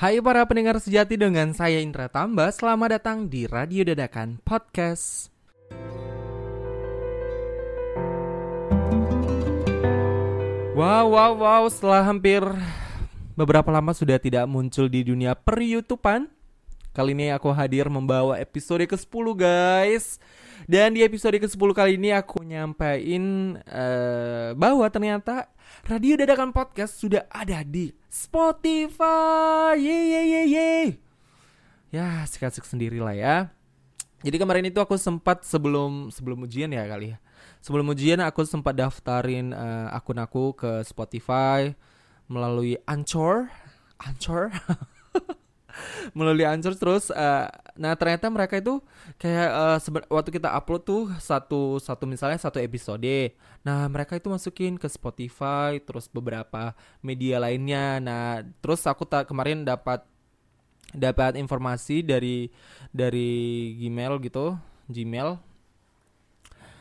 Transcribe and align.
Hai 0.00 0.16
para 0.24 0.40
pendengar 0.48 0.80
sejati 0.80 1.20
dengan 1.20 1.52
saya 1.52 1.76
Indra 1.76 2.08
Tamba 2.08 2.48
Selamat 2.48 2.96
datang 2.96 3.28
di 3.28 3.44
Radio 3.44 3.84
Dadakan 3.84 4.40
Podcast. 4.40 5.28
Wow, 10.72 11.04
wow, 11.12 11.36
wow 11.36 11.68
Setelah 11.68 12.00
hampir 12.00 12.40
beberapa 13.36 13.68
lama 13.68 13.92
sudah 13.92 14.16
tidak 14.16 14.48
muncul 14.48 14.88
di 14.88 15.04
dunia 15.04 15.36
per 15.36 15.60
YouTubean 15.60 16.32
Kali 16.90 17.14
ini 17.14 17.30
aku 17.30 17.54
hadir 17.54 17.86
membawa 17.86 18.34
episode 18.42 18.82
ke-10 18.82 19.26
guys 19.38 20.18
Dan 20.66 20.98
di 20.98 21.06
episode 21.06 21.38
ke-10 21.38 21.70
kali 21.70 21.94
ini 21.94 22.10
aku 22.10 22.42
nyampein 22.42 23.54
uh, 23.62 24.50
bahwa 24.58 24.82
ternyata 24.90 25.46
Radio 25.86 26.18
Dadakan 26.18 26.50
Podcast 26.50 26.98
sudah 26.98 27.30
ada 27.30 27.62
di 27.62 27.94
Spotify. 28.10 29.78
Ye 29.78 29.98
ye 30.10 30.20
ye 30.26 30.42
ye. 30.50 30.70
Ya, 31.94 32.26
asik-asik 32.26 32.66
sendiri 32.66 32.98
lah 32.98 33.14
ya. 33.14 33.36
Jadi 34.26 34.36
kemarin 34.36 34.66
itu 34.66 34.82
aku 34.82 34.98
sempat 34.98 35.46
sebelum 35.46 36.10
sebelum 36.10 36.42
ujian 36.42 36.74
ya 36.74 36.84
kali 36.90 37.14
ya. 37.14 37.18
Sebelum 37.62 37.86
ujian 37.94 38.18
aku 38.20 38.42
sempat 38.42 38.74
daftarin 38.74 39.54
uh, 39.54 39.94
akun 39.94 40.18
aku 40.18 40.58
ke 40.58 40.82
Spotify 40.82 41.70
melalui 42.26 42.76
Anchor. 42.84 43.46
Anchor. 44.02 44.50
melalui 46.16 46.46
Anchor 46.46 46.74
terus 46.76 47.08
uh, 47.10 47.48
nah 47.76 47.96
ternyata 47.96 48.28
mereka 48.28 48.60
itu 48.60 48.78
kayak 49.16 49.50
uh, 49.50 49.78
waktu 50.12 50.30
kita 50.36 50.52
upload 50.52 50.82
tuh 50.84 51.02
satu 51.18 51.78
satu 51.80 52.04
misalnya 52.04 52.38
satu 52.40 52.60
episode. 52.60 53.34
Nah 53.64 53.88
mereka 53.88 54.16
itu 54.16 54.28
masukin 54.28 54.76
ke 54.80 54.88
Spotify 54.88 55.80
terus 55.82 56.08
beberapa 56.08 56.72
media 57.04 57.40
lainnya. 57.40 58.00
Nah 58.00 58.44
terus 58.60 58.84
aku 58.84 59.04
tak 59.04 59.28
kemarin 59.28 59.64
dapat 59.64 60.04
dapat 60.90 61.38
informasi 61.38 62.02
dari 62.02 62.50
dari 62.90 63.72
Gmail 63.78 64.18
gitu 64.22 64.58
Gmail. 64.90 65.38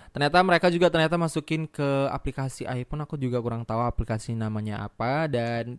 Ternyata 0.09 0.41
mereka 0.41 0.67
juga 0.73 0.89
ternyata 0.89 1.21
masukin 1.21 1.69
ke 1.69 2.09
aplikasi 2.09 2.65
iPhone. 2.65 3.05
Aku 3.05 3.13
juga 3.15 3.37
kurang 3.37 3.61
tahu 3.61 3.85
aplikasi 3.85 4.33
namanya 4.33 4.81
apa 4.81 5.29
dan 5.29 5.77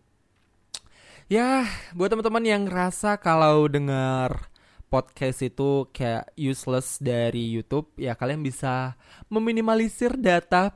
Ya, 1.30 1.62
buat 1.94 2.10
teman-teman 2.10 2.42
yang 2.42 2.66
ngerasa 2.66 3.14
kalau 3.22 3.70
dengar 3.70 4.50
podcast 4.90 5.46
itu 5.46 5.86
kayak 5.94 6.26
useless 6.34 6.98
dari 6.98 7.54
YouTube, 7.54 7.86
ya 7.94 8.18
kalian 8.18 8.42
bisa 8.42 8.98
meminimalisir 9.30 10.18
data 10.18 10.74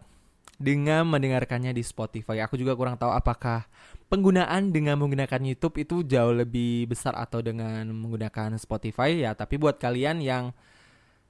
dengan 0.55 1.11
mendengarkannya 1.11 1.75
di 1.75 1.83
Spotify. 1.83 2.39
Aku 2.47 2.55
juga 2.55 2.79
kurang 2.79 2.95
tahu 2.95 3.11
apakah 3.11 3.67
penggunaan 4.07 4.71
dengan 4.71 4.95
menggunakan 5.03 5.43
YouTube 5.43 5.83
itu 5.83 6.07
jauh 6.07 6.31
lebih 6.31 6.87
besar 6.87 7.19
atau 7.19 7.43
dengan 7.43 7.91
menggunakan 7.91 8.55
Spotify 8.55 9.27
ya. 9.27 9.35
Tapi 9.35 9.59
buat 9.59 9.83
kalian 9.83 10.23
yang 10.23 10.55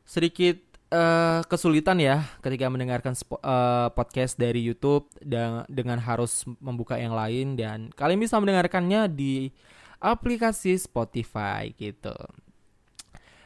sedikit 0.04 0.60
uh, 0.94 1.40
kesulitan 1.50 1.98
ya 1.98 2.22
ketika 2.38 2.70
mendengarkan 2.70 3.18
uh, 3.42 3.90
podcast 3.90 4.38
dari 4.38 4.62
YouTube 4.62 5.10
dan 5.18 5.66
dengan 5.66 5.98
harus 5.98 6.46
membuka 6.62 6.94
yang 6.94 7.12
lain 7.12 7.58
dan 7.58 7.90
kalian 7.98 8.22
bisa 8.22 8.38
mendengarkannya 8.38 9.10
di 9.10 9.50
aplikasi 9.98 10.78
Spotify 10.78 11.74
gitu. 11.74 12.14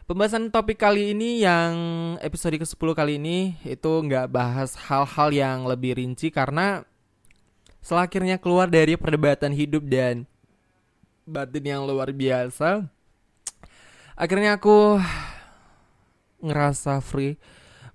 Pembahasan 0.09 0.49
topik 0.49 0.81
kali 0.81 1.13
ini 1.13 1.45
yang 1.45 1.73
episode 2.25 2.57
ke-10 2.57 2.89
kali 2.97 3.21
ini 3.21 3.61
itu 3.61 3.93
nggak 3.93 4.33
bahas 4.33 4.73
hal-hal 4.89 5.29
yang 5.29 5.69
lebih 5.69 6.01
rinci 6.01 6.33
karena 6.33 6.81
selakhirnya 7.85 8.41
keluar 8.41 8.73
dari 8.73 8.97
perdebatan 8.97 9.53
hidup 9.53 9.85
dan 9.85 10.25
batin 11.29 11.61
yang 11.61 11.85
luar 11.85 12.09
biasa. 12.09 12.89
Akhirnya 14.17 14.57
aku 14.57 14.97
ngerasa 16.39 17.03
free 17.03 17.39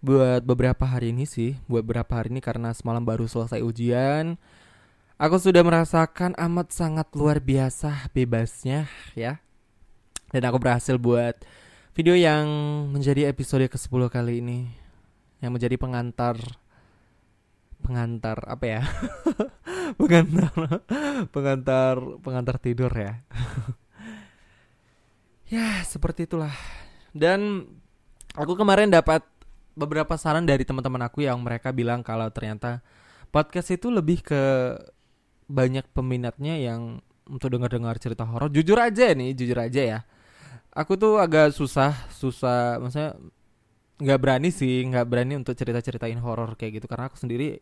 buat 0.03 0.43
beberapa 0.43 0.83
hari 0.83 1.15
ini 1.15 1.23
sih 1.23 1.55
buat 1.63 1.87
beberapa 1.87 2.19
hari 2.19 2.27
ini 2.35 2.43
karena 2.43 2.75
semalam 2.75 3.03
baru 3.03 3.23
selesai 3.23 3.63
ujian. 3.63 4.35
Aku 5.15 5.39
sudah 5.39 5.63
merasakan 5.63 6.35
amat 6.35 6.75
sangat 6.75 7.07
luar 7.15 7.39
biasa 7.39 8.11
bebasnya 8.11 8.91
ya. 9.15 9.39
Dan 10.33 10.43
aku 10.43 10.59
berhasil 10.59 10.99
buat 10.99 11.39
video 11.95 12.17
yang 12.17 12.43
menjadi 12.91 13.29
episode 13.31 13.63
ke-10 13.69 14.01
kali 14.11 14.43
ini 14.43 14.59
yang 15.39 15.55
menjadi 15.55 15.79
pengantar 15.79 16.35
pengantar 17.79 18.43
apa 18.49 18.65
ya? 18.65 18.81
Pengantar 19.99 20.51
pengantar 21.29 21.95
pengantar 22.19 22.55
tidur 22.59 22.91
ya. 22.91 23.23
Ya 25.53 25.85
seperti 25.85 26.25
itulah. 26.25 26.49
Dan 27.13 27.69
aku 28.33 28.53
kemarin 28.57 28.89
dapat 28.89 29.21
beberapa 29.73 30.13
saran 30.17 30.45
dari 30.45 30.61
teman-teman 30.65 31.05
aku 31.09 31.25
yang 31.25 31.41
mereka 31.41 31.73
bilang 31.73 32.05
kalau 32.05 32.29
ternyata 32.29 32.85
podcast 33.33 33.73
itu 33.73 33.89
lebih 33.89 34.21
ke 34.21 34.41
banyak 35.49 35.85
peminatnya 35.93 36.57
yang 36.61 37.01
untuk 37.25 37.53
dengar-dengar 37.55 37.97
cerita 37.97 38.27
horor. 38.27 38.51
Jujur 38.51 38.77
aja 38.77 39.15
nih, 39.15 39.31
jujur 39.33 39.57
aja 39.57 39.81
ya. 39.81 39.99
Aku 40.73 40.97
tuh 40.97 41.21
agak 41.21 41.53
susah, 41.53 41.93
susah, 42.13 42.81
maksudnya 42.81 43.13
nggak 44.01 44.19
berani 44.19 44.49
sih, 44.49 44.81
nggak 44.89 45.05
berani 45.05 45.33
untuk 45.37 45.53
cerita-ceritain 45.53 46.17
horor 46.17 46.57
kayak 46.57 46.81
gitu 46.81 46.85
karena 46.89 47.09
aku 47.09 47.17
sendiri 47.21 47.61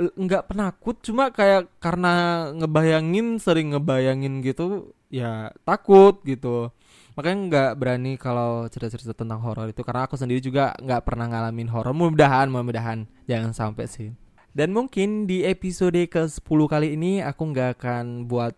nggak 0.00 0.48
penakut 0.48 0.96
cuma 1.04 1.28
kayak 1.28 1.68
karena 1.76 2.48
ngebayangin 2.56 3.36
sering 3.36 3.76
ngebayangin 3.76 4.40
gitu 4.40 4.96
ya 5.12 5.52
takut 5.66 6.24
gitu. 6.24 6.72
Makanya 7.18 7.38
nggak 7.50 7.72
berani 7.76 8.12
kalau 8.16 8.64
cerita-cerita 8.70 9.12
tentang 9.12 9.44
horor 9.44 9.68
itu 9.68 9.84
karena 9.84 10.08
aku 10.08 10.16
sendiri 10.16 10.40
juga 10.40 10.72
nggak 10.80 11.04
pernah 11.04 11.28
ngalamin 11.28 11.68
horor. 11.68 11.92
Mudah-mudahan 11.92 12.48
mudah-mudahan. 12.48 13.04
Jangan 13.28 13.52
sampai 13.52 13.84
sih. 13.90 14.08
Dan 14.50 14.72
mungkin 14.74 15.28
di 15.28 15.46
episode 15.46 16.00
ke 16.10 16.22
10 16.26 16.42
kali 16.66 16.96
ini 16.98 17.20
aku 17.20 17.52
nggak 17.52 17.70
akan 17.78 18.26
buat 18.26 18.56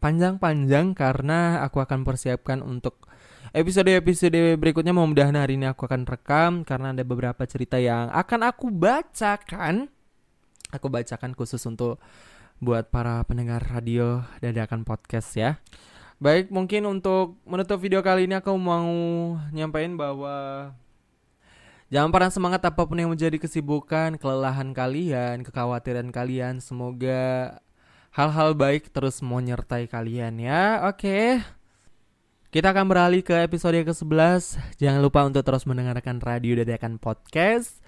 panjang-panjang 0.00 0.96
karena 0.96 1.60
aku 1.64 1.80
akan 1.80 2.02
persiapkan 2.02 2.64
untuk 2.64 3.06
episode-episode 3.52 4.56
berikutnya. 4.56 4.96
Mudah-mudahan 4.96 5.36
hari 5.36 5.60
ini 5.60 5.68
aku 5.68 5.86
akan 5.86 6.02
rekam 6.08 6.52
karena 6.64 6.96
ada 6.96 7.04
beberapa 7.04 7.44
cerita 7.46 7.76
yang 7.76 8.08
akan 8.10 8.40
aku 8.48 8.72
bacakan 8.72 9.92
aku 10.72 10.86
bacakan 10.88 11.36
khusus 11.36 11.62
untuk 11.66 12.02
buat 12.62 12.88
para 12.88 13.22
pendengar 13.26 13.62
radio 13.62 14.22
dadakan 14.42 14.86
podcast 14.86 15.34
ya 15.36 15.60
Baik, 16.20 16.52
mungkin 16.52 16.84
untuk 16.84 17.40
menutup 17.48 17.80
video 17.80 18.04
kali 18.04 18.28
ini 18.28 18.36
aku 18.36 18.52
mau 18.52 18.84
nyampain 19.56 19.88
bahwa 19.96 20.68
jangan 21.88 22.12
pernah 22.12 22.28
semangat 22.28 22.60
apa 22.68 22.84
pun 22.84 23.00
yang 23.00 23.08
menjadi 23.08 23.40
kesibukan, 23.40 24.20
kelelahan 24.20 24.76
kalian, 24.76 25.40
kekhawatiran 25.40 26.12
kalian. 26.12 26.60
Semoga 26.60 27.56
hal-hal 28.12 28.52
baik 28.52 28.92
terus 28.92 29.24
menyertai 29.24 29.88
kalian 29.88 30.44
ya. 30.44 30.84
Oke. 30.92 31.40
Kita 32.52 32.76
akan 32.76 32.84
beralih 32.84 33.24
ke 33.24 33.40
episode 33.40 33.80
ke-11. 33.80 34.60
Jangan 34.76 35.00
lupa 35.00 35.24
untuk 35.24 35.40
terus 35.40 35.64
mendengarkan 35.64 36.20
Radio 36.20 36.52
Dadakan 36.60 37.00
Podcast. 37.00 37.80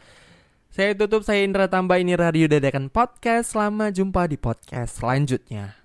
Saya 0.73 0.97
tutup, 0.97 1.21
saya 1.21 1.45
Indra 1.45 1.69
Tambah, 1.69 2.01
ini 2.01 2.17
Radio 2.17 2.49
Dadakan 2.49 2.89
Podcast. 2.89 3.53
Selamat 3.53 3.93
jumpa 3.93 4.25
di 4.25 4.41
podcast 4.41 5.05
selanjutnya. 5.05 5.82